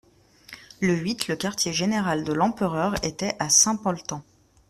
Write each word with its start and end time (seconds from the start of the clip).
Le 0.79 0.95
huit, 0.95 1.27
le 1.27 1.35
quartier-général 1.35 2.23
de 2.23 2.33
l'empereur 2.33 2.95
était 3.05 3.35
à 3.37 3.49
Saint-Polten. 3.49 4.23